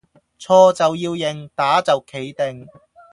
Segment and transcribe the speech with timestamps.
[0.39, 2.65] 錯就要認，打就企定